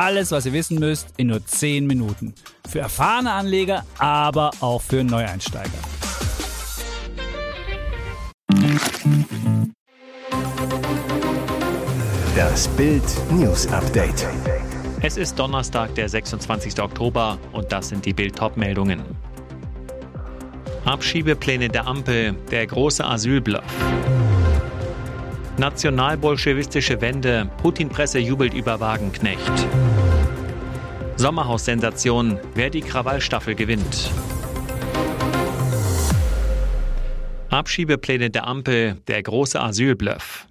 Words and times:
Alles, 0.00 0.32
was 0.32 0.46
ihr 0.46 0.54
wissen 0.54 0.78
müsst, 0.78 1.08
in 1.18 1.26
nur 1.26 1.44
10 1.44 1.86
Minuten. 1.86 2.32
Für 2.66 2.78
erfahrene 2.78 3.32
Anleger, 3.32 3.84
aber 3.98 4.50
auch 4.60 4.80
für 4.80 5.04
Neueinsteiger. 5.04 5.68
Das 12.34 12.66
Bild 12.68 13.02
News 13.30 13.66
Update. 13.66 14.26
Es 15.02 15.18
ist 15.18 15.38
Donnerstag, 15.38 15.94
der 15.96 16.08
26. 16.08 16.80
Oktober 16.80 17.38
und 17.52 17.70
das 17.70 17.90
sind 17.90 18.06
die 18.06 18.14
Bild 18.14 18.40
meldungen 18.56 19.02
Abschiebepläne 20.86 21.68
der 21.68 21.86
Ampel, 21.86 22.36
der 22.50 22.66
große 22.66 23.04
Asylbluff. 23.04 23.64
Nationalbolschewistische 25.60 27.02
Wende, 27.02 27.50
Putin-Presse 27.58 28.18
jubelt 28.18 28.54
über 28.54 28.80
Wagenknecht. 28.80 29.52
Sommerhaus-Sensation, 31.16 32.38
wer 32.54 32.70
die 32.70 32.80
Krawallstaffel 32.80 33.54
gewinnt. 33.54 34.10
Abschiebepläne 37.50 38.30
der 38.30 38.46
Ampel, 38.46 38.96
der 39.06 39.22
große 39.22 39.60
Asylbluff. 39.60 40.46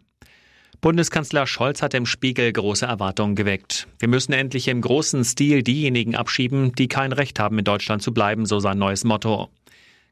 Bundeskanzler 0.80 1.48
Scholz 1.48 1.82
hat 1.82 1.96
im 1.96 2.06
Spiegel 2.06 2.54
große 2.54 2.86
Erwartungen 2.86 3.34
geweckt. 3.34 3.88
Wir 3.98 4.10
müssen 4.10 4.34
endlich 4.34 4.68
im 4.68 4.82
großen 4.82 5.26
Stil 5.26 5.64
diejenigen 5.64 6.16
abschieben, 6.16 6.76
die 6.76 6.88
kein 6.88 7.14
Recht 7.14 7.40
haben, 7.40 7.58
in 7.58 7.66
Deutschland 7.66 8.04
zu 8.04 8.14
bleiben, 8.14 8.46
so 8.46 8.60
sein 8.60 8.78
neues 8.78 9.04
Motto. 9.06 9.50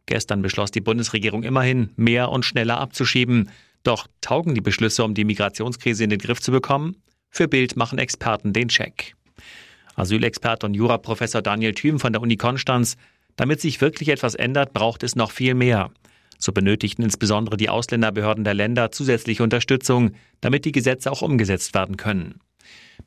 Gestern 0.08 0.42
beschloss 0.42 0.72
die 0.72 0.82
Bundesregierung 0.82 1.44
immerhin, 1.44 1.92
mehr 1.98 2.30
und 2.30 2.46
schneller 2.46 2.80
abzuschieben. 2.80 3.52
Doch 3.88 4.06
taugen 4.20 4.54
die 4.54 4.60
Beschlüsse, 4.60 5.06
um 5.06 5.14
die 5.14 5.24
Migrationskrise 5.24 6.04
in 6.04 6.10
den 6.10 6.20
Griff 6.20 6.42
zu 6.42 6.52
bekommen? 6.52 6.98
Für 7.30 7.48
Bild 7.48 7.78
machen 7.78 8.00
Experten 8.00 8.52
den 8.52 8.68
Check. 8.68 9.16
Asylexperte 9.96 10.66
und 10.66 10.74
Juraprofessor 10.74 11.42
Daniel 11.42 11.74
Thüm 11.74 11.98
von 11.98 12.12
der 12.12 12.22
Uni 12.22 12.36
Konstanz. 12.36 12.98
Damit 13.38 13.62
sich 13.62 13.80
wirklich 13.80 14.10
etwas 14.10 14.36
ändert, 14.36 14.74
braucht 14.74 15.04
es 15.04 15.16
noch 15.16 15.32
viel 15.32 15.54
mehr. 15.54 15.90
So 16.38 16.52
benötigten 16.52 17.02
insbesondere 17.02 17.56
die 17.56 17.70
Ausländerbehörden 17.70 18.44
der 18.44 18.56
Länder 18.56 18.92
zusätzliche 18.92 19.42
Unterstützung, 19.42 20.12
damit 20.42 20.66
die 20.66 20.74
Gesetze 20.74 21.10
auch 21.10 21.22
umgesetzt 21.22 21.74
werden 21.74 21.96
können. 21.96 22.42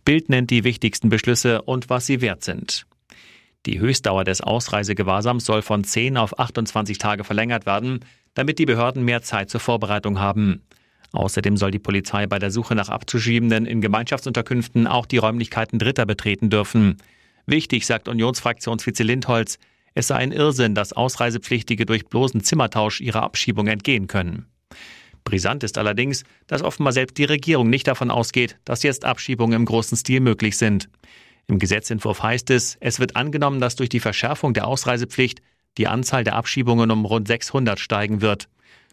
Bild 0.06 0.31
nennt 0.31 0.51
die 0.51 0.64
wichtigsten 0.64 1.11
Beschlüsse 1.11 1.61
und 1.61 1.91
was 1.91 2.06
sie 2.06 2.23
wert 2.23 2.42
sind. 2.42 2.86
Die 3.67 3.81
Höchstdauer 3.81 4.25
des 4.25 4.41
Ausreisegewahrsams 4.41 5.45
soll 5.45 5.61
von 5.61 5.84
10 5.84 6.17
auf 6.17 6.39
28 6.39 6.97
Tage 6.97 7.25
verlängert 7.25 7.67
werden, 7.67 8.01
damit 8.33 8.58
die 8.58 8.64
Behörden 8.64 9.05
mehr 9.05 9.20
Zeit 9.20 9.51
zur 9.51 9.61
Vorbereitung 9.61 10.19
haben. 10.19 10.62
Außerdem 11.12 11.56
soll 11.56 11.70
die 11.70 11.78
Polizei 11.78 12.27
bei 12.27 12.39
der 12.39 12.50
Suche 12.50 12.75
nach 12.75 12.89
Abzuschiebenden 12.89 13.66
in 13.66 13.80
Gemeinschaftsunterkünften 13.80 14.86
auch 14.86 15.06
die 15.06 15.19
Räumlichkeiten 15.19 15.78
Dritter 15.78 16.06
betreten 16.06 16.50
dürfen. 16.50 16.97
Wichtig, 17.47 17.86
sagt 17.86 18.08
Unionsfraktionsvize 18.08 19.02
Lindholz, 19.02 19.58
es 19.94 20.06
sei 20.06 20.17
ein 20.17 20.33
Irrsinn, 20.33 20.75
dass 20.75 20.92
Ausreisepflichtige 20.92 21.84
durch 21.84 22.06
bloßen 22.06 22.42
Zimmertausch 22.42 23.00
ihrer 23.00 23.22
Abschiebung 23.22 23.67
entgehen 23.67 24.06
können. 24.06 24.47
Brisant 25.25 25.64
ist 25.64 25.78
allerdings, 25.78 26.25
dass 26.47 26.62
offenbar 26.62 26.92
selbst 26.92 27.18
die 27.18 27.24
Regierung 27.24 27.68
nicht 27.68 27.89
davon 27.89 28.11
ausgeht, 28.11 28.58
dass 28.64 28.83
jetzt 28.83 29.05
Abschiebungen 29.05 29.57
im 29.57 29.64
großen 29.64 29.96
Stil 29.96 30.20
möglich 30.20 30.57
sind. 30.57 30.89
Im 31.46 31.58
Gesetzentwurf 31.58 32.23
heißt 32.23 32.51
es, 32.51 32.77
es 32.80 33.01
wird 33.01 33.17
angenommen, 33.17 33.61
dass 33.61 33.77
durch 33.77 33.89
die 33.89 34.01
Verschärfung 34.01 34.55
der 34.55 34.68
Ausreisepflicht 34.68 35.42
die 35.77 35.89
Anzahl 35.89 36.24
der 36.24 36.36
Abschiebungen 36.36 36.90
um 36.90 37.05
rund 37.05 37.27
600 37.27 37.80
steigen 37.80 38.20
wird. 38.20 38.48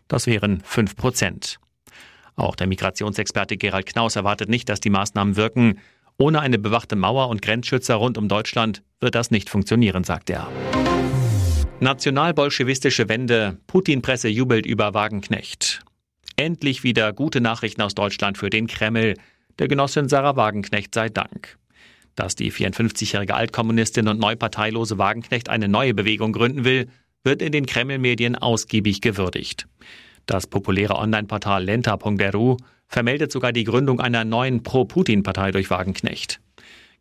Das 0.07 0.25
wären 0.25 0.61
5 0.61 0.95
Prozent. 0.95 1.59
Auch 2.37 2.55
der 2.55 2.67
Migrationsexperte 2.67 3.57
Gerald 3.57 3.87
Knaus 3.87 4.15
erwartet 4.15 4.47
nicht, 4.47 4.69
dass 4.69 4.79
die 4.79 4.91
Maßnahmen 4.91 5.35
wirken. 5.35 5.79
Ohne 6.19 6.39
eine 6.39 6.59
bewachte 6.59 6.95
Mauer 6.95 7.29
und 7.29 7.41
Grenzschützer 7.41 7.95
rund 7.95 8.17
um 8.17 8.27
Deutschland 8.27 8.83
wird 8.99 9.15
das 9.15 9.31
nicht 9.31 9.49
funktionieren, 9.49 10.03
sagt 10.03 10.29
er. 10.29 10.47
Nationalbolschewistische 11.79 13.09
Wende. 13.09 13.57
Putin-Presse 13.65 14.29
jubelt 14.29 14.65
über 14.65 14.93
Wagenknecht. 14.93 15.81
Endlich 16.35 16.83
wieder 16.83 17.11
gute 17.11 17.41
Nachrichten 17.41 17.81
aus 17.81 17.95
Deutschland 17.95 18.37
für 18.37 18.51
den 18.51 18.67
Kreml. 18.67 19.15
Der 19.57 19.67
Genossin 19.67 20.07
Sarah 20.07 20.35
Wagenknecht 20.35 20.93
sei 20.93 21.09
Dank. 21.09 21.57
Dass 22.15 22.35
die 22.35 22.51
54-jährige 22.51 23.33
Altkommunistin 23.33 24.07
und 24.07 24.19
neuparteilose 24.19 24.99
Wagenknecht 24.99 25.49
eine 25.49 25.67
neue 25.67 25.95
Bewegung 25.95 26.33
gründen 26.33 26.65
will, 26.65 26.87
wird 27.23 27.41
in 27.41 27.51
den 27.51 27.65
Kreml-Medien 27.65 28.35
ausgiebig 28.35 29.01
gewürdigt. 29.01 29.67
Das 30.27 30.45
populäre 30.45 30.95
Online-Portal 30.95 31.63
lenta.ru 31.63 32.57
vermeldet 32.87 33.31
sogar 33.31 33.51
die 33.51 33.63
Gründung 33.63 33.99
einer 33.99 34.25
neuen 34.25 34.61
Pro-Putin-Partei 34.61 35.51
durch 35.51 35.69
Wagenknecht. 35.69 36.39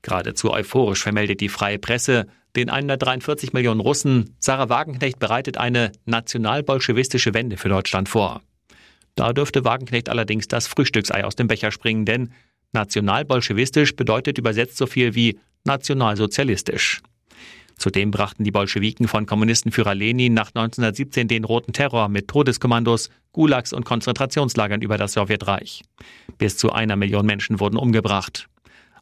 Geradezu 0.03 0.53
euphorisch 0.53 1.03
vermeldet 1.03 1.41
die 1.41 1.49
Freie 1.49 1.79
Presse, 1.79 2.27
den 2.55 2.71
143 2.71 3.53
Millionen 3.53 3.81
Russen, 3.81 4.37
Sarah 4.39 4.69
Wagenknecht 4.69 5.19
bereitet 5.19 5.59
eine 5.59 5.93
nationalbolschewistische 6.07 7.35
Wende 7.35 7.57
für 7.57 7.69
Deutschland 7.69 8.09
vor. 8.09 8.41
Da 9.17 9.33
dürfte 9.33 9.65
Wagenknecht 9.65 10.09
allerdings 10.09 10.47
das 10.47 10.67
Frühstücksei 10.67 11.25
aus 11.25 11.37
dem 11.37 11.49
Becher 11.49 11.73
springen, 11.73 12.05
denn 12.05 12.33
Nationalbolschewistisch 12.73 13.97
bedeutet 13.97 14.39
übersetzt 14.39 14.77
so 14.77 14.87
viel 14.87 15.15
wie 15.15 15.39
nationalsozialistisch. 15.65 17.03
Zudem 17.79 18.11
brachten 18.11 18.45
die 18.45 18.51
Bolschewiken 18.51 19.07
von 19.07 19.27
Kommunistenführer 19.27 19.95
Lenin 19.95 20.35
nach 20.35 20.49
1917 20.49 21.29
den 21.29 21.45
roten 21.45 21.73
Terror 21.73 22.09
mit 22.09 22.29
Todeskommandos, 22.29 23.11
Gulags 23.33 23.73
und 23.73 23.85
Konzentrationslagern 23.85 24.81
über 24.81 24.97
das 24.97 25.13
Sowjetreich. 25.13 25.83
Bis 26.39 26.57
zu 26.57 26.73
einer 26.73 26.97
Million 26.97 27.27
Menschen 27.27 27.61
wurden 27.61 27.77
umgebracht. 27.77 28.49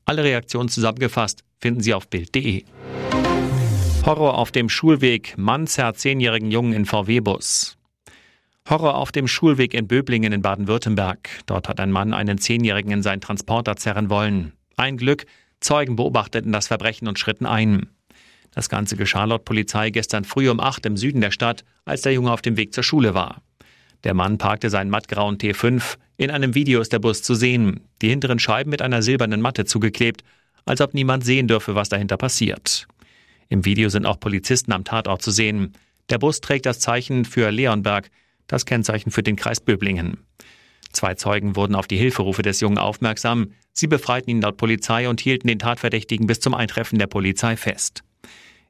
Alle 0.04 0.24
Reaktionen 0.24 0.68
zusammengefasst 0.68 1.44
finden 1.60 1.80
Sie 1.80 1.94
auf 1.94 2.08
Bild.de. 2.08 2.64
Horror 4.04 4.36
auf 4.36 4.50
dem 4.50 4.68
Schulweg. 4.68 5.38
Mann 5.38 5.66
zerrt 5.66 5.98
zehnjährigen 5.98 6.50
Jungen 6.50 6.74
in 6.74 6.84
VW-Bus. 6.84 7.78
Horror 8.68 8.96
auf 8.96 9.12
dem 9.12 9.28
Schulweg 9.28 9.72
in 9.72 9.86
Böblingen 9.86 10.32
in 10.32 10.42
Baden-Württemberg. 10.42 11.28
Dort 11.46 11.68
hat 11.68 11.80
ein 11.80 11.90
Mann 11.90 12.12
einen 12.12 12.38
Zehnjährigen 12.38 12.90
in 12.90 13.02
seinen 13.02 13.20
Transporter 13.20 13.76
zerren 13.76 14.10
wollen. 14.10 14.52
Ein 14.76 14.96
Glück, 14.96 15.26
Zeugen 15.60 15.96
beobachteten 15.96 16.52
das 16.52 16.66
Verbrechen 16.66 17.08
und 17.08 17.18
schritten 17.18 17.46
ein. 17.46 17.88
Das 18.54 18.68
Ganze 18.68 18.96
geschah 18.96 19.24
laut 19.24 19.44
Polizei 19.44 19.90
gestern 19.90 20.24
früh 20.24 20.48
um 20.48 20.60
acht 20.60 20.86
im 20.86 20.96
Süden 20.96 21.20
der 21.20 21.32
Stadt, 21.32 21.64
als 21.84 22.02
der 22.02 22.12
Junge 22.12 22.32
auf 22.32 22.42
dem 22.42 22.56
Weg 22.56 22.72
zur 22.72 22.84
Schule 22.84 23.14
war. 23.14 23.42
Der 24.04 24.14
Mann 24.14 24.38
parkte 24.38 24.70
seinen 24.70 24.90
mattgrauen 24.90 25.38
T5. 25.38 25.96
In 26.16 26.30
einem 26.30 26.54
Video 26.54 26.80
ist 26.80 26.92
der 26.92 26.98
Bus 26.98 27.22
zu 27.22 27.34
sehen. 27.34 27.80
Die 28.02 28.08
hinteren 28.08 28.38
Scheiben 28.38 28.70
mit 28.70 28.82
einer 28.82 29.02
silbernen 29.02 29.40
Matte 29.40 29.64
zugeklebt, 29.64 30.22
als 30.66 30.80
ob 30.80 30.94
niemand 30.94 31.24
sehen 31.24 31.48
dürfe, 31.48 31.74
was 31.74 31.88
dahinter 31.88 32.16
passiert. 32.16 32.86
Im 33.48 33.64
Video 33.64 33.88
sind 33.88 34.06
auch 34.06 34.20
Polizisten 34.20 34.72
am 34.72 34.84
Tatort 34.84 35.22
zu 35.22 35.30
sehen. 35.30 35.72
Der 36.10 36.18
Bus 36.18 36.40
trägt 36.40 36.66
das 36.66 36.80
Zeichen 36.80 37.24
für 37.24 37.50
Leonberg, 37.50 38.10
das 38.46 38.66
Kennzeichen 38.66 39.10
für 39.10 39.22
den 39.22 39.36
Kreis 39.36 39.60
Böblingen. 39.60 40.18
Zwei 40.92 41.14
Zeugen 41.14 41.56
wurden 41.56 41.74
auf 41.74 41.88
die 41.88 41.96
Hilferufe 41.96 42.42
des 42.42 42.60
Jungen 42.60 42.78
aufmerksam. 42.78 43.52
Sie 43.72 43.88
befreiten 43.88 44.30
ihn 44.30 44.42
laut 44.42 44.58
Polizei 44.58 45.08
und 45.08 45.20
hielten 45.20 45.48
den 45.48 45.58
Tatverdächtigen 45.58 46.26
bis 46.26 46.40
zum 46.40 46.54
Eintreffen 46.54 46.98
der 46.98 47.08
Polizei 47.08 47.56
fest. 47.56 48.04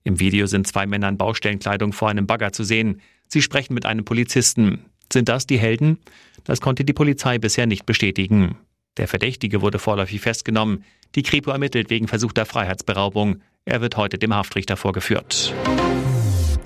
Im 0.05 0.21
Video 0.21 0.47
sind 0.47 0.67
zwei 0.67 0.87
Männer 0.87 1.09
in 1.09 1.17
Baustellenkleidung 1.17 1.95
vor 1.95 2.11
einem 2.11 2.27
Bagger 2.27 2.53
zu 2.53 2.63
sehen. 2.63 3.01
Sie 3.27 3.41
sprechen 3.41 3.73
mit 3.73 3.87
einem 3.87 4.05
Polizisten. 4.05 4.85
Sind 5.11 5.31
das 5.31 5.47
die 5.47 5.59
Helden? 5.59 5.99
Das 6.45 6.61
konnte 6.61 6.85
die 6.85 6.93
Polizei 6.93 7.39
bisher 7.39 7.67
nicht 7.67 7.87
bestätigen. 7.87 8.59
Der 8.99 9.09
Verdächtige 9.09 9.63
wurde 9.63 9.79
vorläufig 9.79 10.21
festgenommen. 10.21 10.85
Die 11.15 11.23
Kripo 11.23 11.51
ermittelt 11.51 11.89
wegen 11.89 12.07
versuchter 12.07 12.45
Freiheitsberaubung. 12.45 13.41
Er 13.65 13.81
wird 13.81 13.97
heute 13.97 14.19
dem 14.19 14.35
Haftrichter 14.35 14.77
vorgeführt. 14.77 15.55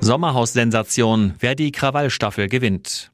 Sommerhaus-Sensation, 0.00 1.34
wer 1.38 1.54
die 1.54 1.70
Krawallstaffel 1.70 2.48
gewinnt. 2.48 3.12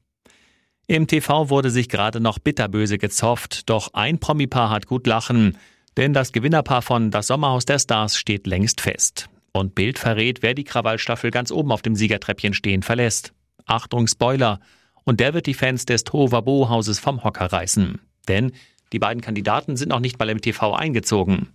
Im 0.86 1.06
TV 1.06 1.50
wurde 1.50 1.70
sich 1.70 1.88
gerade 1.88 2.20
noch 2.20 2.38
bitterböse 2.38 2.98
gezofft, 2.98 3.68
doch 3.70 3.94
ein 3.94 4.18
Promipaar 4.18 4.70
hat 4.70 4.86
gut 4.86 5.06
lachen, 5.06 5.58
denn 5.96 6.12
das 6.12 6.32
Gewinnerpaar 6.32 6.82
von 6.82 7.10
Das 7.10 7.26
Sommerhaus 7.26 7.64
der 7.64 7.78
Stars 7.78 8.16
steht 8.16 8.46
längst 8.46 8.80
fest. 8.80 9.28
Und 9.56 9.76
Bild 9.76 10.00
verrät, 10.00 10.42
wer 10.42 10.52
die 10.52 10.64
Krawallstaffel 10.64 11.30
ganz 11.30 11.52
oben 11.52 11.70
auf 11.70 11.80
dem 11.80 11.94
Siegertreppchen 11.94 12.54
stehen 12.54 12.82
verlässt. 12.82 13.32
Achtung, 13.66 14.08
Spoiler! 14.08 14.58
Und 15.04 15.20
der 15.20 15.32
wird 15.32 15.46
die 15.46 15.54
Fans 15.54 15.86
des 15.86 16.02
Tovabo-Hauses 16.02 16.98
vom 16.98 17.22
Hocker 17.22 17.52
reißen. 17.52 18.00
Denn 18.26 18.50
die 18.92 18.98
beiden 18.98 19.20
Kandidaten 19.20 19.76
sind 19.76 19.90
noch 19.90 20.00
nicht 20.00 20.18
mal 20.18 20.28
im 20.28 20.40
TV 20.40 20.74
eingezogen. 20.74 21.50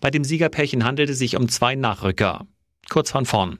Bei 0.00 0.10
dem 0.10 0.24
Siegerpärchen 0.24 0.84
handelt 0.84 1.10
es 1.10 1.18
sich 1.18 1.36
um 1.36 1.48
zwei 1.50 1.74
Nachrücker. 1.74 2.46
Kurz 2.88 3.10
von 3.10 3.26
vorn. 3.26 3.58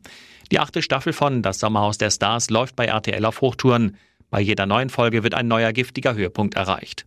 Die 0.51 0.59
achte 0.59 0.81
Staffel 0.81 1.13
von 1.13 1.43
Das 1.43 1.61
Sommerhaus 1.61 1.99
der 1.99 2.11
Stars 2.11 2.49
läuft 2.49 2.77
bei 2.77 2.87
RTL 2.87 3.25
auf 3.27 3.43
Hochtouren. 3.43 3.99
Bei 4.31 4.41
jeder 4.41 4.65
neuen 4.65 4.89
Folge 4.89 5.23
wird 5.23 5.35
ein 5.35 5.49
neuer 5.49 5.75
giftiger 5.75 6.15
Höhepunkt 6.15 6.55
erreicht. 6.55 7.05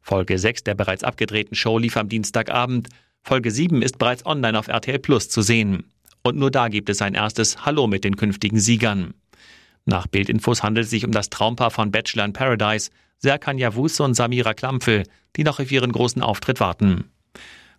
Folge 0.00 0.38
6 0.38 0.64
der 0.64 0.74
bereits 0.74 1.04
abgedrehten 1.04 1.54
Show 1.54 1.78
lief 1.78 1.98
am 1.98 2.08
Dienstagabend. 2.08 2.88
Folge 3.22 3.50
7 3.50 3.82
ist 3.82 3.98
bereits 3.98 4.24
online 4.24 4.58
auf 4.58 4.68
RTL 4.68 4.98
Plus 4.98 5.28
zu 5.28 5.42
sehen. 5.42 5.91
Und 6.22 6.36
nur 6.36 6.50
da 6.50 6.68
gibt 6.68 6.88
es 6.88 7.02
ein 7.02 7.14
erstes 7.14 7.64
Hallo 7.64 7.86
mit 7.86 8.04
den 8.04 8.16
künftigen 8.16 8.60
Siegern. 8.60 9.14
Nach 9.84 10.06
Bildinfos 10.06 10.62
handelt 10.62 10.84
es 10.84 10.90
sich 10.90 11.04
um 11.04 11.12
das 11.12 11.30
Traumpaar 11.30 11.70
von 11.70 11.90
Bachelor 11.90 12.24
in 12.24 12.32
Paradise, 12.32 12.90
Serkan 13.18 13.58
Yavuz 13.58 13.98
und 14.00 14.14
Samira 14.14 14.54
Klampfel, 14.54 15.04
die 15.36 15.44
noch 15.44 15.58
auf 15.58 15.72
ihren 15.72 15.92
großen 15.92 16.22
Auftritt 16.22 16.60
warten. 16.60 17.10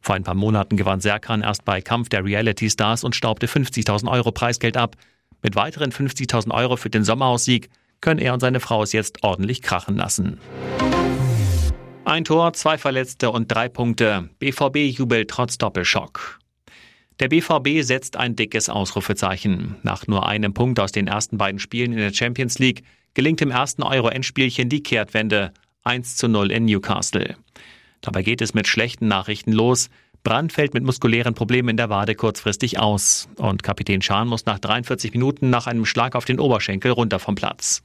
Vor 0.02 0.16
ein 0.16 0.24
paar 0.24 0.36
Monaten 0.36 0.76
gewann 0.76 1.00
Serkan 1.00 1.42
erst 1.42 1.64
bei 1.64 1.82
Kampf 1.82 2.10
der 2.10 2.26
Reality 2.26 2.70
Stars 2.70 3.06
und 3.06 3.16
staubte 3.16 3.48
50.000 3.48 4.12
Euro 4.12 4.34
Preisgeld 4.34 4.76
ab. 4.76 4.98
Mit 5.42 5.56
weiteren 5.56 5.92
50.000 5.92 6.52
Euro 6.52 6.76
für 6.76 6.90
den 6.90 7.06
Sommerhaussieg 7.06 7.70
können 8.02 8.20
er 8.20 8.34
und 8.34 8.42
seine 8.42 8.60
Frau 8.60 8.84
es 8.84 8.92
jetzt 8.92 9.24
ordentlich 9.24 9.62
krachen 9.62 9.96
lassen. 9.96 10.40
Ein 12.04 12.26
Tor, 12.26 12.52
zwei 12.52 12.78
Verletzte 12.78 13.32
und 13.32 13.50
drei 13.50 13.70
Punkte. 13.70 14.30
BVB 14.40 14.98
jubelt 14.98 15.30
trotz 15.30 15.58
Doppelschock. 15.58 16.40
Der 17.24 17.30
BVB 17.30 17.84
setzt 17.84 18.18
ein 18.18 18.36
dickes 18.36 18.68
Ausrufezeichen. 18.68 19.78
Nach 19.82 20.08
nur 20.08 20.28
einem 20.28 20.54
Punkt 20.54 20.78
aus 20.82 20.92
den 20.92 21.08
ersten 21.08 21.38
beiden 21.38 21.58
Spielen 21.58 21.94
in 21.94 22.00
der 22.00 22.12
Champions 22.12 22.60
League 22.60 22.84
gelingt 23.14 23.42
im 23.42 23.50
ersten 23.50 23.82
Euro-Endspielchen 23.82 24.68
die 24.68 24.84
Kehrtwende 24.84 25.54
1 25.86 26.18
zu 26.18 26.28
0 26.28 26.52
in 26.52 26.66
Newcastle. 26.66 27.38
Dabei 28.02 28.24
geht 28.24 28.42
es 28.42 28.54
mit 28.54 28.68
schlechten 28.68 29.08
Nachrichten 29.08 29.54
los. 29.54 29.90
Brand 30.26 30.52
fällt 30.52 30.74
mit 30.74 30.84
muskulären 30.84 31.34
Problemen 31.34 31.70
in 31.70 31.78
der 31.78 31.90
Wade 31.90 32.14
kurzfristig 32.14 32.80
aus 32.80 33.30
und 33.38 33.64
Kapitän 33.64 34.02
Schahn 34.02 34.28
muss 34.28 34.46
nach 34.46 34.60
43 34.60 35.14
Minuten 35.14 35.50
nach 35.50 35.66
einem 35.66 35.86
Schlag 35.86 36.18
auf 36.18 36.26
den 36.26 36.42
Oberschenkel 36.42 36.92
runter 36.92 37.20
vom 37.20 37.36
Platz. 37.36 37.84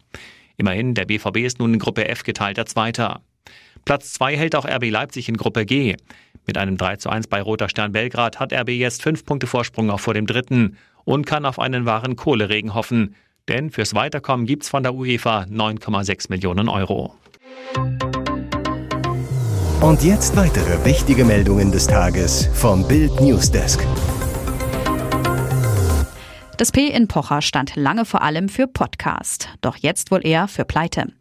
Immerhin, 0.56 0.94
der 0.94 1.04
BVB 1.04 1.36
ist 1.36 1.60
nun 1.60 1.74
in 1.74 1.78
Gruppe 1.78 2.08
F 2.08 2.24
geteilter 2.24 2.66
Zweiter. 2.66 3.20
Platz 3.84 4.14
2 4.14 4.36
hält 4.36 4.56
auch 4.56 4.66
RB 4.66 4.90
Leipzig 4.90 5.28
in 5.28 5.36
Gruppe 5.36 5.64
G. 5.64 5.94
Mit 6.48 6.56
einem 6.56 6.78
3 6.78 6.96
zu 6.96 7.10
1 7.10 7.26
bei 7.26 7.42
Roter 7.42 7.68
Stern 7.68 7.92
Belgrad 7.92 8.40
hat 8.40 8.54
RB 8.54 8.70
jetzt 8.70 9.02
fünf 9.02 9.26
Punkte 9.26 9.46
Vorsprung 9.46 9.90
auch 9.90 10.00
vor 10.00 10.14
dem 10.14 10.26
dritten 10.26 10.78
und 11.04 11.26
kann 11.26 11.44
auf 11.44 11.58
einen 11.58 11.84
wahren 11.84 12.16
Kohleregen 12.16 12.74
hoffen. 12.74 13.14
Denn 13.48 13.70
fürs 13.70 13.94
Weiterkommen 13.94 14.46
gibt's 14.46 14.70
von 14.70 14.82
der 14.82 14.94
UEFA 14.94 15.42
9,6 15.42 16.30
Millionen 16.30 16.70
Euro. 16.70 17.14
Und 19.82 20.02
jetzt 20.02 20.36
weitere 20.36 20.82
wichtige 20.86 21.26
Meldungen 21.26 21.70
des 21.70 21.86
Tages 21.86 22.48
vom 22.54 22.88
Bild 22.88 23.20
Newsdesk. 23.20 23.86
Das 26.58 26.72
P 26.72 26.88
in 26.88 27.06
Pocher 27.06 27.40
stand 27.40 27.76
lange 27.76 28.04
vor 28.04 28.20
allem 28.22 28.48
für 28.48 28.66
Podcast, 28.66 29.48
doch 29.60 29.76
jetzt 29.76 30.10
wohl 30.10 30.26
eher 30.26 30.48
für 30.48 30.64
Pleite. 30.64 31.12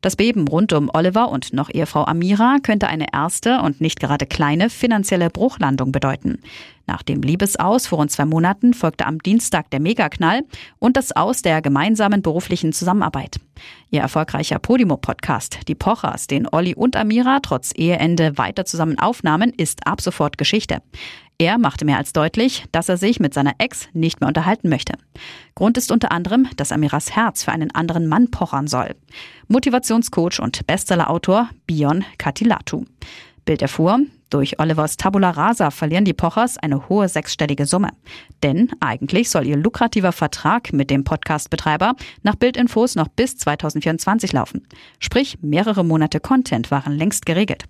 Das 0.00 0.16
Beben 0.16 0.48
rund 0.48 0.72
um 0.72 0.90
Oliver 0.94 1.30
und 1.30 1.52
noch 1.52 1.68
Ehefrau 1.68 2.04
Amira 2.04 2.58
könnte 2.62 2.86
eine 2.86 3.06
erste 3.12 3.60
und 3.60 3.80
nicht 3.80 4.00
gerade 4.00 4.24
kleine 4.24 4.70
finanzielle 4.70 5.28
Bruchlandung 5.28 5.92
bedeuten. 5.92 6.40
Nach 6.86 7.02
dem 7.02 7.20
Liebesaus 7.20 7.88
vor 7.88 7.98
rund 7.98 8.10
zwei 8.10 8.24
Monaten 8.24 8.72
folgte 8.72 9.06
am 9.06 9.18
Dienstag 9.18 9.68
der 9.70 9.80
Megaknall 9.80 10.44
und 10.78 10.96
das 10.96 11.14
Aus 11.14 11.42
der 11.42 11.60
gemeinsamen 11.60 12.22
beruflichen 12.22 12.72
Zusammenarbeit. 12.72 13.36
Ihr 13.90 14.00
erfolgreicher 14.00 14.60
Podimo-Podcast, 14.60 15.60
die 15.66 15.74
Pochers, 15.74 16.26
den 16.26 16.46
Olli 16.50 16.74
und 16.74 16.96
Amira 16.96 17.40
trotz 17.42 17.72
Eheende 17.74 18.38
weiter 18.38 18.64
zusammen 18.64 18.98
aufnahmen, 18.98 19.52
ist 19.56 19.86
ab 19.86 20.00
sofort 20.00 20.38
Geschichte. 20.38 20.82
Er 21.38 21.58
machte 21.58 21.84
mehr 21.84 21.98
als 21.98 22.14
deutlich, 22.14 22.64
dass 22.72 22.88
er 22.88 22.96
sich 22.96 23.20
mit 23.20 23.34
seiner 23.34 23.52
Ex 23.58 23.88
nicht 23.92 24.20
mehr 24.20 24.28
unterhalten 24.28 24.70
möchte. 24.70 24.94
Grund 25.54 25.76
ist 25.76 25.92
unter 25.92 26.10
anderem, 26.10 26.48
dass 26.56 26.72
Amiras 26.72 27.14
Herz 27.14 27.44
für 27.44 27.52
einen 27.52 27.74
anderen 27.74 28.06
Mann 28.06 28.30
pochern 28.30 28.66
soll. 28.66 28.94
Motivationscoach 29.48 30.40
und 30.40 30.66
Bestsellerautor 30.66 31.50
Bion 31.66 32.04
Katilatu. 32.16 32.86
Bild 33.46 33.62
erfuhr, 33.62 34.00
durch 34.28 34.58
Olivers 34.58 34.96
Tabula 34.96 35.30
Rasa 35.30 35.70
verlieren 35.70 36.04
die 36.04 36.12
Pochers 36.12 36.58
eine 36.58 36.88
hohe 36.88 37.08
sechsstellige 37.08 37.64
Summe. 37.64 37.90
Denn 38.42 38.70
eigentlich 38.80 39.30
soll 39.30 39.46
ihr 39.46 39.56
lukrativer 39.56 40.10
Vertrag 40.12 40.72
mit 40.72 40.90
dem 40.90 41.04
Podcastbetreiber 41.04 41.94
nach 42.22 42.34
Bildinfos 42.34 42.96
noch 42.96 43.08
bis 43.08 43.36
2024 43.38 44.32
laufen. 44.32 44.66
Sprich, 44.98 45.38
mehrere 45.42 45.84
Monate 45.84 46.18
Content 46.18 46.72
waren 46.72 46.92
längst 46.92 47.24
geregelt. 47.24 47.64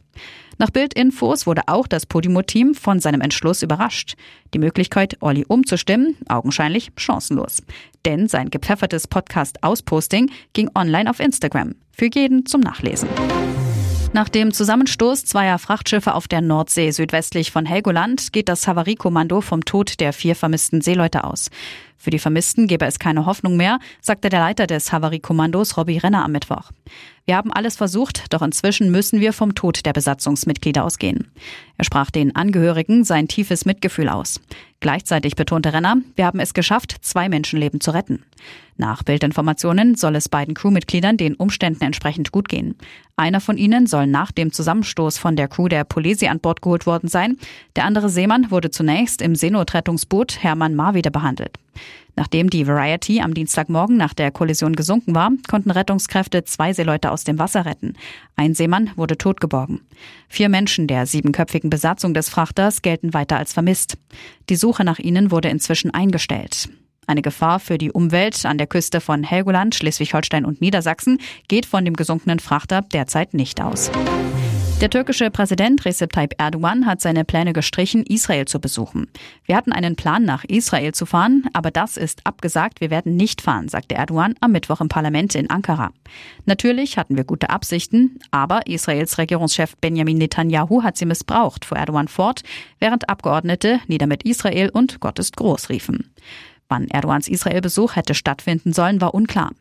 Nach 0.58 0.70
Bildinfos 0.70 1.46
wurde 1.46 1.62
auch 1.66 1.86
das 1.86 2.06
Podimo-Team 2.06 2.74
von 2.74 2.98
seinem 2.98 3.20
Entschluss 3.20 3.60
überrascht. 3.60 4.16
Die 4.54 4.58
Möglichkeit, 4.58 5.18
Olli 5.20 5.44
umzustimmen, 5.46 6.16
augenscheinlich 6.28 6.90
chancenlos. 6.96 7.62
Denn 8.06 8.28
sein 8.28 8.48
gepfeffertes 8.48 9.06
Podcast-Ausposting 9.08 10.30
ging 10.54 10.70
online 10.74 11.10
auf 11.10 11.20
Instagram. 11.20 11.74
Für 11.92 12.08
jeden 12.10 12.46
zum 12.46 12.62
Nachlesen. 12.62 13.10
Nach 14.16 14.30
dem 14.30 14.50
Zusammenstoß 14.50 15.26
zweier 15.26 15.58
Frachtschiffe 15.58 16.14
auf 16.14 16.26
der 16.26 16.40
Nordsee 16.40 16.90
südwestlich 16.90 17.52
von 17.52 17.66
Helgoland 17.66 18.32
geht 18.32 18.48
das 18.48 18.66
Havariekommando 18.66 19.42
vom 19.42 19.66
Tod 19.66 20.00
der 20.00 20.14
vier 20.14 20.34
vermissten 20.34 20.80
Seeleute 20.80 21.22
aus. 21.24 21.50
Für 21.98 22.10
die 22.10 22.18
Vermissten 22.18 22.66
gebe 22.66 22.84
es 22.84 22.98
keine 22.98 23.26
Hoffnung 23.26 23.56
mehr, 23.56 23.78
sagte 24.00 24.28
der 24.28 24.40
Leiter 24.40 24.66
des 24.66 24.92
Havariekommandos 24.92 25.76
Robbie 25.76 25.98
Renner 25.98 26.24
am 26.24 26.32
Mittwoch. 26.32 26.70
Wir 27.26 27.36
haben 27.36 27.52
alles 27.52 27.76
versucht, 27.76 28.32
doch 28.32 28.42
inzwischen 28.42 28.92
müssen 28.92 29.20
wir 29.20 29.32
vom 29.32 29.56
Tod 29.56 29.84
der 29.84 29.92
Besatzungsmitglieder 29.92 30.84
ausgehen. 30.84 31.32
Er 31.76 31.84
sprach 31.84 32.12
den 32.12 32.36
Angehörigen 32.36 33.02
sein 33.02 33.26
tiefes 33.26 33.64
Mitgefühl 33.64 34.08
aus. 34.08 34.40
Gleichzeitig 34.78 35.34
betonte 35.34 35.72
Renner, 35.72 35.96
wir 36.14 36.26
haben 36.26 36.38
es 36.38 36.54
geschafft, 36.54 36.96
zwei 37.00 37.28
Menschenleben 37.28 37.80
zu 37.80 37.90
retten. 37.90 38.22
Nach 38.76 39.02
Bildinformationen 39.02 39.96
soll 39.96 40.14
es 40.16 40.28
beiden 40.28 40.54
Crewmitgliedern 40.54 41.16
den 41.16 41.34
Umständen 41.34 41.82
entsprechend 41.82 42.30
gut 42.30 42.48
gehen. 42.48 42.76
Einer 43.16 43.40
von 43.40 43.56
ihnen 43.56 43.86
soll 43.86 44.06
nach 44.06 44.30
dem 44.30 44.52
Zusammenstoß 44.52 45.18
von 45.18 45.34
der 45.34 45.48
Crew 45.48 45.68
der 45.68 45.84
Polesi 45.84 46.28
an 46.28 46.40
Bord 46.40 46.62
geholt 46.62 46.86
worden 46.86 47.08
sein. 47.08 47.38
Der 47.74 47.86
andere 47.86 48.10
Seemann 48.10 48.50
wurde 48.50 48.70
zunächst 48.70 49.22
im 49.22 49.34
Seenotrettungsboot 49.34 50.42
Hermann 50.42 50.74
Marwieder 50.76 51.10
behandelt. 51.10 51.58
Nachdem 52.16 52.48
die 52.48 52.66
Variety 52.66 53.20
am 53.20 53.34
Dienstagmorgen 53.34 53.96
nach 53.98 54.14
der 54.14 54.30
Kollision 54.30 54.74
gesunken 54.74 55.14
war, 55.14 55.32
konnten 55.48 55.70
Rettungskräfte 55.70 56.44
zwei 56.44 56.72
Seeleute 56.72 57.10
aus 57.10 57.24
dem 57.24 57.38
Wasser 57.38 57.66
retten. 57.66 57.94
Ein 58.36 58.54
Seemann 58.54 58.90
wurde 58.96 59.18
totgeborgen. 59.18 59.82
Vier 60.28 60.48
Menschen 60.48 60.86
der 60.86 61.04
siebenköpfigen 61.04 61.68
Besatzung 61.68 62.14
des 62.14 62.30
Frachters 62.30 62.80
gelten 62.80 63.12
weiter 63.12 63.36
als 63.36 63.52
vermisst. 63.52 63.98
Die 64.48 64.56
Suche 64.56 64.82
nach 64.82 64.98
ihnen 64.98 65.30
wurde 65.30 65.50
inzwischen 65.50 65.92
eingestellt. 65.92 66.70
Eine 67.06 67.22
Gefahr 67.22 67.60
für 67.60 67.78
die 67.78 67.92
Umwelt 67.92 68.44
an 68.46 68.58
der 68.58 68.66
Küste 68.66 69.00
von 69.00 69.22
Helgoland, 69.22 69.74
Schleswig-Holstein 69.74 70.44
und 70.44 70.60
Niedersachsen 70.60 71.18
geht 71.48 71.66
von 71.66 71.84
dem 71.84 71.94
gesunkenen 71.94 72.40
Frachter 72.40 72.82
derzeit 72.92 73.34
nicht 73.34 73.60
aus. 73.60 73.90
Der 74.82 74.90
türkische 74.90 75.30
Präsident 75.30 75.86
Recep 75.86 76.12
Tayyip 76.12 76.34
Erdogan 76.36 76.84
hat 76.84 77.00
seine 77.00 77.24
Pläne 77.24 77.54
gestrichen, 77.54 78.02
Israel 78.04 78.44
zu 78.44 78.60
besuchen. 78.60 79.06
Wir 79.46 79.56
hatten 79.56 79.72
einen 79.72 79.96
Plan, 79.96 80.24
nach 80.26 80.44
Israel 80.44 80.92
zu 80.92 81.06
fahren, 81.06 81.44
aber 81.54 81.70
das 81.70 81.96
ist 81.96 82.20
abgesagt, 82.24 82.82
wir 82.82 82.90
werden 82.90 83.16
nicht 83.16 83.40
fahren, 83.40 83.68
sagte 83.68 83.94
Erdogan 83.94 84.34
am 84.42 84.52
Mittwoch 84.52 84.82
im 84.82 84.90
Parlament 84.90 85.34
in 85.34 85.48
Ankara. 85.48 85.92
Natürlich 86.44 86.98
hatten 86.98 87.16
wir 87.16 87.24
gute 87.24 87.48
Absichten, 87.48 88.18
aber 88.30 88.66
Israels 88.66 89.16
Regierungschef 89.16 89.78
Benjamin 89.78 90.18
Netanyahu 90.18 90.82
hat 90.82 90.98
sie 90.98 91.06
missbraucht, 91.06 91.64
fuhr 91.64 91.78
Erdogan 91.78 92.06
fort, 92.06 92.42
während 92.78 93.08
Abgeordnete 93.08 93.80
nieder 93.86 94.06
mit 94.06 94.24
Israel 94.24 94.68
und 94.68 95.00
Gott 95.00 95.18
ist 95.18 95.38
groß 95.38 95.70
riefen. 95.70 96.12
Wann 96.68 96.88
Erdogans 96.88 97.28
Israel-Besuch 97.28 97.96
hätte 97.96 98.14
stattfinden 98.14 98.74
sollen, 98.74 99.00
war 99.00 99.14
unklar. 99.14 99.52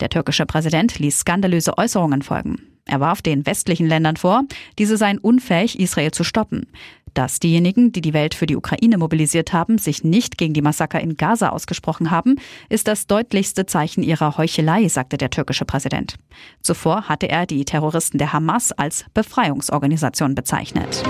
Der 0.00 0.08
türkische 0.08 0.46
Präsident 0.46 0.98
ließ 0.98 1.20
skandalöse 1.20 1.78
Äußerungen 1.78 2.22
folgen. 2.22 2.58
Er 2.84 3.00
warf 3.00 3.20
den 3.20 3.44
westlichen 3.46 3.86
Ländern 3.86 4.16
vor, 4.16 4.44
diese 4.78 4.96
seien 4.96 5.18
unfähig, 5.18 5.78
Israel 5.80 6.12
zu 6.12 6.22
stoppen. 6.22 6.66
Dass 7.14 7.40
diejenigen, 7.40 7.92
die 7.92 8.02
die 8.02 8.12
Welt 8.12 8.34
für 8.34 8.46
die 8.46 8.56
Ukraine 8.56 8.98
mobilisiert 8.98 9.54
haben, 9.54 9.78
sich 9.78 10.04
nicht 10.04 10.36
gegen 10.36 10.52
die 10.52 10.60
Massaker 10.60 11.00
in 11.00 11.16
Gaza 11.16 11.48
ausgesprochen 11.48 12.10
haben, 12.10 12.36
ist 12.68 12.88
das 12.88 13.06
deutlichste 13.06 13.64
Zeichen 13.64 14.02
ihrer 14.02 14.36
Heuchelei, 14.36 14.86
sagte 14.88 15.16
der 15.16 15.30
türkische 15.30 15.64
Präsident. 15.64 16.16
Zuvor 16.60 17.08
hatte 17.08 17.28
er 17.28 17.46
die 17.46 17.64
Terroristen 17.64 18.18
der 18.18 18.34
Hamas 18.34 18.70
als 18.70 19.06
Befreiungsorganisation 19.14 20.34
bezeichnet. 20.34 21.02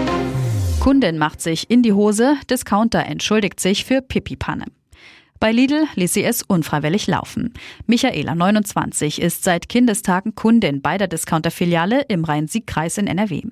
Kundin 0.78 1.18
macht 1.18 1.40
sich 1.42 1.68
in 1.68 1.82
die 1.82 1.92
Hose, 1.92 2.36
Discounter 2.48 3.04
entschuldigt 3.04 3.58
sich 3.58 3.84
für 3.84 4.00
Pipi-Panne. 4.00 4.66
Bei 5.38 5.52
Lidl 5.52 5.86
ließ 5.94 6.14
sie 6.14 6.24
es 6.24 6.42
unfreiwillig 6.42 7.06
laufen. 7.06 7.52
Michaela, 7.86 8.34
29, 8.34 9.20
ist 9.20 9.44
seit 9.44 9.68
Kindestagen 9.68 10.34
Kundin 10.34 10.80
bei 10.80 10.98
der 10.98 11.08
Discounter-Filiale 11.08 12.02
im 12.08 12.24
Rhein-Sieg-Kreis 12.24 12.98
in 12.98 13.06
NRW. 13.06 13.42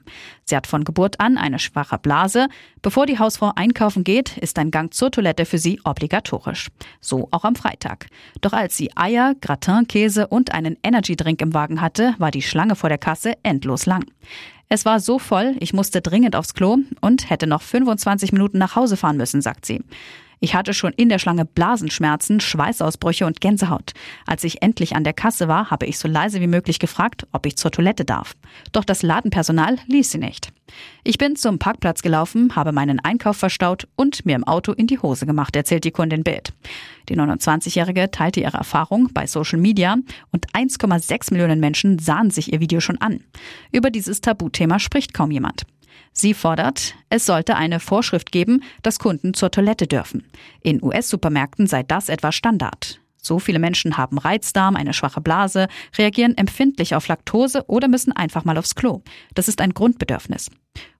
Sie 0.44 0.56
hat 0.56 0.66
von 0.66 0.84
Geburt 0.84 1.20
an 1.20 1.36
eine 1.36 1.58
schwache 1.58 1.98
Blase. 1.98 2.48
Bevor 2.82 3.06
die 3.06 3.18
Hausfrau 3.18 3.52
einkaufen 3.54 4.04
geht, 4.04 4.36
ist 4.38 4.58
ein 4.58 4.70
Gang 4.70 4.92
zur 4.94 5.10
Toilette 5.10 5.44
für 5.44 5.58
sie 5.58 5.80
obligatorisch. 5.84 6.68
So 7.00 7.28
auch 7.30 7.44
am 7.44 7.56
Freitag. 7.56 8.06
Doch 8.40 8.52
als 8.52 8.76
sie 8.76 8.96
Eier, 8.96 9.34
Gratin, 9.40 9.86
Käse 9.86 10.26
und 10.26 10.52
einen 10.52 10.78
Energy-Drink 10.82 11.40
im 11.42 11.54
Wagen 11.54 11.80
hatte, 11.80 12.14
war 12.18 12.30
die 12.30 12.42
Schlange 12.42 12.76
vor 12.76 12.88
der 12.88 12.98
Kasse 12.98 13.34
endlos 13.42 13.86
lang. 13.86 14.04
Es 14.68 14.84
war 14.84 14.98
so 14.98 15.18
voll, 15.18 15.54
ich 15.60 15.72
musste 15.72 16.00
dringend 16.00 16.34
aufs 16.34 16.54
Klo 16.54 16.78
und 17.00 17.30
hätte 17.30 17.46
noch 17.46 17.62
25 17.62 18.32
Minuten 18.32 18.58
nach 18.58 18.74
Hause 18.74 18.96
fahren 18.96 19.16
müssen, 19.16 19.42
sagt 19.42 19.66
sie. 19.66 19.82
Ich 20.44 20.54
hatte 20.54 20.74
schon 20.74 20.92
in 20.92 21.08
der 21.08 21.18
Schlange 21.18 21.46
Blasenschmerzen, 21.46 22.38
Schweißausbrüche 22.38 23.24
und 23.24 23.40
Gänsehaut. 23.40 23.94
Als 24.26 24.44
ich 24.44 24.60
endlich 24.60 24.94
an 24.94 25.02
der 25.02 25.14
Kasse 25.14 25.48
war, 25.48 25.70
habe 25.70 25.86
ich 25.86 25.98
so 25.98 26.06
leise 26.06 26.38
wie 26.42 26.46
möglich 26.46 26.78
gefragt, 26.78 27.26
ob 27.32 27.46
ich 27.46 27.56
zur 27.56 27.70
Toilette 27.70 28.04
darf. 28.04 28.36
Doch 28.72 28.84
das 28.84 29.00
Ladenpersonal 29.00 29.78
ließ 29.86 30.10
sie 30.10 30.18
nicht. 30.18 30.52
Ich 31.02 31.16
bin 31.16 31.36
zum 31.36 31.58
Parkplatz 31.58 32.02
gelaufen, 32.02 32.54
habe 32.56 32.72
meinen 32.72 33.00
Einkauf 33.00 33.38
verstaut 33.38 33.88
und 33.96 34.26
mir 34.26 34.36
im 34.36 34.44
Auto 34.44 34.72
in 34.72 34.86
die 34.86 34.98
Hose 34.98 35.24
gemacht, 35.24 35.56
erzählt 35.56 35.84
die 35.84 35.92
Kundin 35.92 36.24
Bild. 36.24 36.52
Die 37.08 37.16
29-Jährige 37.16 38.10
teilte 38.10 38.40
ihre 38.40 38.58
Erfahrung 38.58 39.08
bei 39.14 39.26
Social 39.26 39.58
Media 39.58 39.96
und 40.30 40.46
1,6 40.52 41.32
Millionen 41.32 41.58
Menschen 41.58 41.98
sahen 41.98 42.30
sich 42.30 42.52
ihr 42.52 42.60
Video 42.60 42.80
schon 42.80 43.00
an. 43.00 43.20
Über 43.72 43.90
dieses 43.90 44.20
Tabuthema 44.20 44.78
spricht 44.78 45.14
kaum 45.14 45.30
jemand. 45.30 45.62
Sie 46.16 46.32
fordert, 46.32 46.94
es 47.10 47.26
sollte 47.26 47.56
eine 47.56 47.80
Vorschrift 47.80 48.30
geben, 48.30 48.62
dass 48.82 49.00
Kunden 49.00 49.34
zur 49.34 49.50
Toilette 49.50 49.88
dürfen. 49.88 50.24
In 50.62 50.82
US-Supermärkten 50.82 51.66
sei 51.66 51.82
das 51.82 52.08
etwa 52.08 52.30
Standard. 52.30 53.00
So 53.20 53.40
viele 53.40 53.58
Menschen 53.58 53.96
haben 53.96 54.18
Reizdarm, 54.18 54.76
eine 54.76 54.92
schwache 54.92 55.20
Blase, 55.20 55.66
reagieren 55.98 56.36
empfindlich 56.36 56.94
auf 56.94 57.08
Laktose 57.08 57.64
oder 57.66 57.88
müssen 57.88 58.12
einfach 58.12 58.44
mal 58.44 58.58
aufs 58.58 58.76
Klo. 58.76 59.02
Das 59.34 59.48
ist 59.48 59.60
ein 59.60 59.74
Grundbedürfnis. 59.74 60.50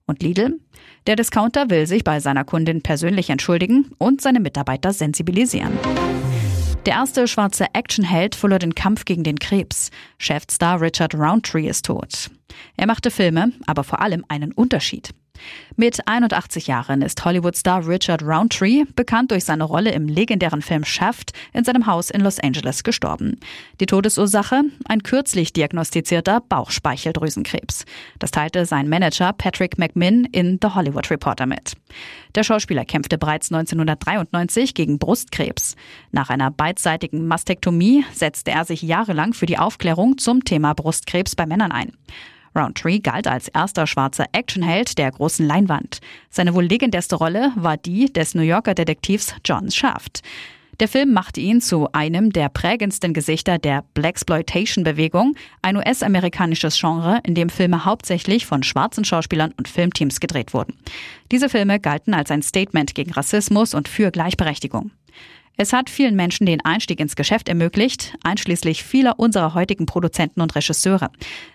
Und 0.06 0.23
Lidl? 0.23 0.59
Der 1.06 1.16
Discounter 1.16 1.71
will 1.71 1.87
sich 1.87 2.02
bei 2.02 2.18
seiner 2.18 2.44
Kundin 2.44 2.83
persönlich 2.83 3.30
entschuldigen 3.30 3.92
und 3.99 4.21
seine 4.21 4.40
Mitarbeiter 4.40 4.92
sensibilisieren. 4.92 5.78
Der 6.86 6.94
erste 6.94 7.26
schwarze 7.26 7.66
Actionheld 7.72 8.34
verlor 8.34 8.58
den 8.58 8.74
Kampf 8.74 9.06
gegen 9.06 9.24
den 9.24 9.38
Krebs. 9.38 9.90
Chefstar 10.18 10.82
Richard 10.82 11.14
Roundtree 11.14 11.66
ist 11.66 11.86
tot. 11.86 12.30
Er 12.76 12.86
machte 12.86 13.10
Filme, 13.10 13.52
aber 13.66 13.84
vor 13.84 14.02
allem 14.02 14.24
einen 14.28 14.52
Unterschied. 14.52 15.14
Mit 15.76 16.06
81 16.06 16.68
Jahren 16.68 17.02
ist 17.02 17.24
Hollywood-Star 17.24 17.86
Richard 17.86 18.22
Roundtree, 18.22 18.84
bekannt 18.94 19.32
durch 19.32 19.44
seine 19.44 19.64
Rolle 19.64 19.90
im 19.90 20.06
legendären 20.06 20.62
Film 20.62 20.84
Shaft, 20.84 21.32
in 21.52 21.64
seinem 21.64 21.86
Haus 21.86 22.10
in 22.10 22.20
Los 22.20 22.38
Angeles 22.38 22.84
gestorben. 22.84 23.40
Die 23.80 23.86
Todesursache? 23.86 24.62
Ein 24.84 25.02
kürzlich 25.02 25.52
diagnostizierter 25.52 26.40
Bauchspeicheldrüsenkrebs. 26.48 27.86
Das 28.20 28.30
teilte 28.30 28.66
sein 28.66 28.88
Manager 28.88 29.32
Patrick 29.32 29.76
McMinn 29.76 30.26
in 30.26 30.60
The 30.62 30.68
Hollywood 30.74 31.10
Reporter 31.10 31.46
mit. 31.46 31.72
Der 32.36 32.44
Schauspieler 32.44 32.84
kämpfte 32.84 33.18
bereits 33.18 33.50
1993 33.50 34.74
gegen 34.74 34.98
Brustkrebs. 34.98 35.74
Nach 36.12 36.30
einer 36.30 36.52
beidseitigen 36.52 37.26
Mastektomie 37.26 38.04
setzte 38.12 38.52
er 38.52 38.64
sich 38.64 38.82
jahrelang 38.82 39.34
für 39.34 39.46
die 39.46 39.58
Aufklärung 39.58 40.18
zum 40.18 40.44
Thema 40.44 40.72
Brustkrebs 40.74 41.34
bei 41.34 41.46
Männern 41.46 41.72
ein. 41.72 41.92
Roundtree 42.54 43.00
galt 43.00 43.26
als 43.26 43.49
erster 43.49 43.87
schwarzer 43.87 44.26
Actionheld 44.32 44.99
der 44.99 45.11
großen 45.11 45.46
Leinwand. 45.46 46.00
Seine 46.30 46.54
wohl 46.54 46.64
legendärste 46.64 47.16
Rolle 47.16 47.52
war 47.56 47.76
die 47.76 48.12
des 48.12 48.34
New 48.34 48.42
Yorker 48.42 48.75
Detektivs 48.75 49.34
John 49.44 49.70
Shaft. 49.70 50.23
Der 50.80 50.88
Film 50.88 51.12
machte 51.12 51.40
ihn 51.40 51.61
zu 51.61 51.92
einem 51.92 52.32
der 52.32 52.49
prägendsten 52.49 53.14
Gesichter 53.14 53.58
der 53.58 53.84
Blaxploitation-Bewegung, 53.94 55.37
ein 55.62 55.76
US-amerikanisches 55.76 56.78
Genre, 56.80 57.20
in 57.25 57.37
dem 57.37 57.49
Filme 57.49 57.84
hauptsächlich 57.84 58.44
von 58.46 58.64
schwarzen 58.64 59.04
Schauspielern 59.04 59.54
und 59.56 59.68
Filmteams 59.68 60.18
gedreht 60.18 60.52
wurden. 60.52 60.75
Diese 61.30 61.49
Filme 61.49 61.78
galten 61.78 62.12
als 62.12 62.30
ein 62.32 62.42
Statement 62.42 62.94
gegen 62.94 63.12
Rassismus 63.12 63.75
und 63.75 63.88
für 63.88 64.11
Gleichberechtigung. 64.11 64.90
Es 65.56 65.73
hat 65.73 65.88
vielen 65.88 66.16
Menschen 66.16 66.46
den 66.46 66.64
Einstieg 66.64 66.99
ins 66.99 67.14
Geschäft 67.14 67.49
ermöglicht, 67.49 68.14
einschließlich 68.25 68.82
vieler 68.82 69.20
unserer 69.20 69.54
heutigen 69.54 69.87
Produzenten 69.87 70.40
und 70.40 70.56
Regisseure. 70.56 71.11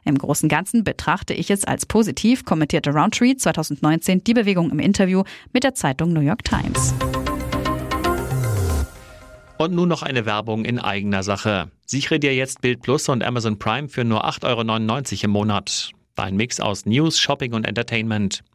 Im 0.05 0.17
Großen 0.17 0.45
und 0.45 0.49
Ganzen 0.49 0.85
betrachte 0.85 1.33
ich 1.33 1.51
es 1.51 1.65
als 1.65 1.85
positiv, 1.85 2.45
kommentierte 2.45 2.91
Roundtree 2.91 3.35
2019 3.35 4.23
die 4.23 4.33
Bewegung 4.33 4.71
im 4.71 4.79
Interview 4.79 5.23
mit 5.51 5.65
der 5.65 5.75
Zeitung 5.75 6.13
New 6.13 6.21
York 6.21 6.45
Times. 6.45 6.93
Und 9.57 9.73
nun 9.73 9.89
noch 9.89 10.03
eine 10.03 10.25
Werbung 10.25 10.63
in 10.63 10.79
eigener 10.79 11.21
Sache. 11.21 11.69
Sichere 11.85 12.21
dir 12.21 12.33
jetzt 12.33 12.61
Bild 12.61 12.81
Plus 12.81 13.09
und 13.09 13.21
Amazon 13.21 13.59
Prime 13.59 13.89
für 13.89 14.05
nur 14.05 14.25
8,99 14.25 14.45
Euro 15.15 15.25
im 15.25 15.31
Monat. 15.31 15.91
Dein 16.15 16.37
Mix 16.37 16.61
aus 16.61 16.85
News, 16.85 17.19
Shopping 17.19 17.53
und 17.53 17.67
Entertainment. 17.67 18.45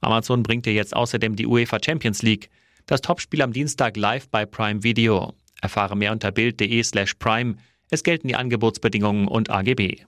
Amazon 0.00 0.42
bringt 0.42 0.66
dir 0.66 0.72
jetzt 0.72 0.96
außerdem 0.96 1.36
die 1.36 1.46
UEFA 1.46 1.78
Champions 1.84 2.22
League. 2.22 2.50
Das 2.88 3.02
Topspiel 3.02 3.42
am 3.42 3.52
Dienstag 3.52 3.98
live 3.98 4.30
bei 4.30 4.46
Prime 4.46 4.82
Video. 4.82 5.34
Erfahre 5.60 5.94
mehr 5.94 6.10
unter 6.10 6.32
bild.de 6.32 6.82
slash 6.82 7.12
prime. 7.18 7.56
Es 7.90 8.02
gelten 8.02 8.28
die 8.28 8.34
Angebotsbedingungen 8.34 9.28
und 9.28 9.50
AGB. 9.50 10.06